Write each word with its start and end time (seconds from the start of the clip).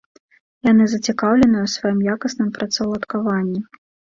Яны 0.67 0.87
зацікаўленыя 0.93 1.63
ў 1.65 1.69
сваім 1.75 1.99
якасным 2.15 2.49
працаўладкаванні. 2.59 3.61